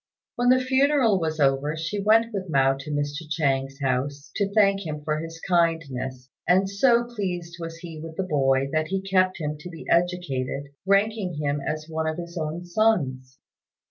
[0.35, 3.21] When the funeral was over, she went with Mao to Mr.
[3.29, 8.23] Chang's house, to thank him for his kindness; and so pleased was he with the
[8.23, 12.65] boy that he kept him to be educated, ranking him as one of his own
[12.65, 13.37] sons.